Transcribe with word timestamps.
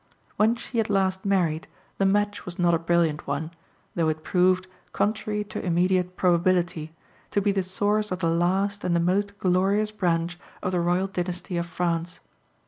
When 0.35 0.55
she 0.55 0.79
at 0.79 0.89
last 0.89 1.25
married, 1.27 1.67
the 1.99 2.07
match 2.07 2.43
was 2.43 2.57
not 2.57 2.73
a 2.73 2.79
brilliant 2.79 3.27
one, 3.27 3.51
though 3.93 4.09
it 4.09 4.23
proved, 4.23 4.65
contrary 4.93 5.43
to 5.43 5.63
immediate 5.63 6.17
probability, 6.17 6.95
to 7.29 7.39
be 7.39 7.51
the 7.51 7.61
source 7.61 8.09
of 8.09 8.17
the 8.17 8.27
last 8.31 8.83
and 8.83 8.95
the 8.95 8.99
most 8.99 9.37
glorious 9.37 9.91
branch 9.91 10.39
of 10.63 10.71
the 10.71 10.79
royal 10.81 11.05
dynasty 11.05 11.55
of 11.55 11.67
France. 11.67 12.19